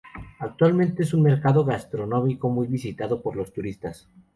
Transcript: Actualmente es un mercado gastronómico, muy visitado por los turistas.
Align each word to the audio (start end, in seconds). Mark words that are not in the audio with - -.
Actualmente 0.39 1.03
es 1.03 1.13
un 1.13 1.21
mercado 1.21 1.63
gastronómico, 1.63 2.49
muy 2.49 2.65
visitado 2.65 3.21
por 3.21 3.35
los 3.35 3.53
turistas. 3.53 4.09